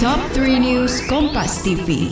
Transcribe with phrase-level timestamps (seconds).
[0.00, 2.08] Top 3 News Kompas TV.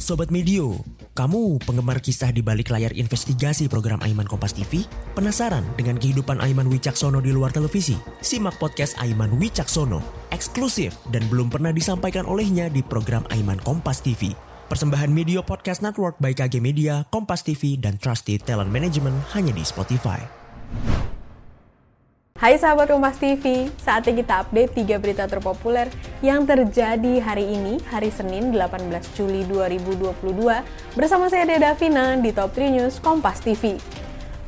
[0.00, 0.80] Sobat Medio,
[1.12, 4.88] kamu penggemar kisah di balik layar investigasi program Aiman Kompas TV?
[5.12, 8.00] Penasaran dengan kehidupan Aiman Wicaksono di luar televisi?
[8.24, 10.00] Simak podcast Aiman Wicaksono,
[10.32, 14.32] eksklusif dan belum pernah disampaikan olehnya di program Aiman Kompas TV.
[14.72, 19.60] Persembahan Media Podcast Network by KG Media, Kompas TV, dan Trusted Talent Management hanya di
[19.60, 20.41] Spotify.
[22.42, 25.86] Hai sahabat Kompas TV, saatnya kita update 3 berita terpopuler
[26.26, 28.82] yang terjadi hari ini, hari Senin 18
[29.14, 30.10] Juli 2022
[30.98, 33.78] bersama saya Dea Davina di Top 3 News Kompas TV.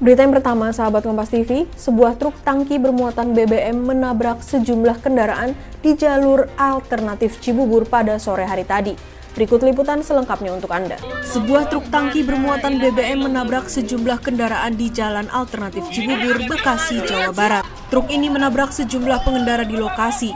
[0.03, 5.55] Berita yang pertama, sahabat Kompas TV, sebuah truk tangki bermuatan BBM menabrak sejumlah kendaraan
[5.87, 8.98] di jalur alternatif Cibubur pada sore hari tadi.
[9.39, 10.98] Berikut liputan selengkapnya untuk Anda.
[11.23, 17.62] Sebuah truk tangki bermuatan BBM menabrak sejumlah kendaraan di Jalan Alternatif Cibubur, Bekasi, Jawa Barat.
[17.87, 20.34] Truk ini menabrak sejumlah pengendara di lokasi.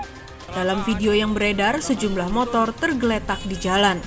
[0.55, 3.98] Dalam video yang beredar, sejumlah motor tergeletak di jalan.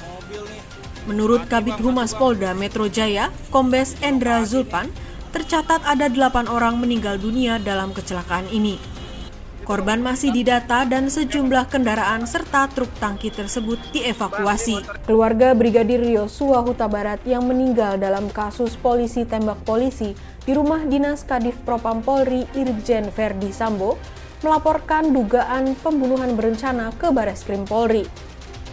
[1.11, 4.91] Menurut Kabit Humas Polda Metro Jaya, Kombes Endra Zulpan,
[5.31, 8.77] tercatat ada delapan orang meninggal dunia dalam kecelakaan ini.
[9.61, 14.83] Korban masih didata dan sejumlah kendaraan serta truk tangki tersebut dievakuasi.
[15.07, 21.23] Keluarga Brigadir Yosua Huta Barat yang meninggal dalam kasus polisi tembak polisi di rumah dinas
[21.23, 24.01] Kadif Propam Polri Irjen Verdi Sambo
[24.41, 28.03] melaporkan dugaan pembunuhan berencana ke Baris Krim Polri.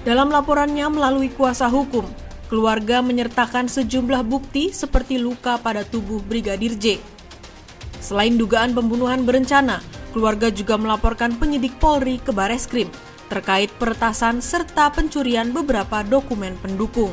[0.09, 2.09] Dalam laporannya melalui kuasa hukum,
[2.49, 6.97] keluarga menyertakan sejumlah bukti seperti luka pada tubuh Brigadir J.
[8.03, 12.89] Selain dugaan pembunuhan berencana, Keluarga juga melaporkan penyidik Polri ke Bareskrim
[13.29, 17.13] terkait peretasan serta pencurian beberapa dokumen pendukung.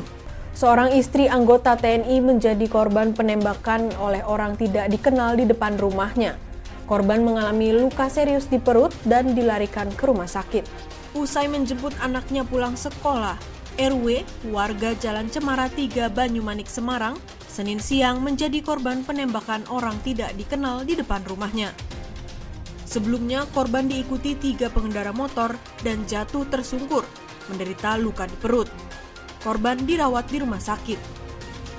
[0.56, 6.40] Seorang istri anggota TNI menjadi korban penembakan oleh orang tidak dikenal di depan rumahnya.
[6.88, 10.64] Korban mengalami luka serius di perut dan dilarikan ke rumah sakit.
[11.12, 13.36] Usai menjemput anaknya pulang sekolah,
[13.76, 20.88] RW, warga Jalan Cemara 3 Banyumanik Semarang, Senin siang menjadi korban penembakan orang tidak dikenal
[20.88, 21.76] di depan rumahnya.
[22.88, 25.52] Sebelumnya, korban diikuti tiga pengendara motor
[25.84, 27.04] dan jatuh tersungkur,
[27.52, 28.68] menderita luka di perut.
[29.44, 31.00] Korban dirawat di rumah sakit.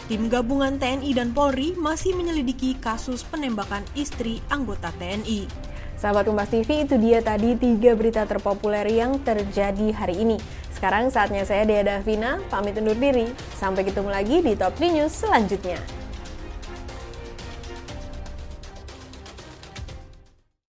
[0.05, 5.66] Tim gabungan TNI dan Polri masih menyelidiki kasus penembakan istri anggota TNI.
[5.97, 10.37] Sahabat Kompas TV, itu dia tadi tiga berita terpopuler yang terjadi hari ini.
[10.69, 13.33] Sekarang saatnya saya Dea Davina, pamit undur diri.
[13.57, 15.96] Sampai ketemu lagi di Top 3 News selanjutnya.